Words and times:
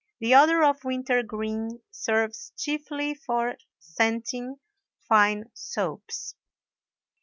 The 0.19 0.33
odor 0.33 0.63
of 0.63 0.83
wintergreen 0.83 1.79
serves 1.91 2.53
chiefly 2.57 3.13
for 3.13 3.55
scenting 3.77 4.55
fine 5.07 5.51
soaps. 5.53 6.33